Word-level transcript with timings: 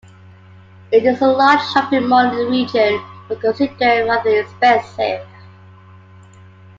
It 0.91 1.05
is 1.05 1.21
a 1.21 1.27
large 1.27 1.61
shopping 1.69 2.07
mall 2.07 2.21
in 2.31 2.35
the 2.35 2.47
region, 2.47 2.99
but 3.27 3.39
considered 3.39 4.07
rather 4.07 4.31
expensive. 4.39 5.27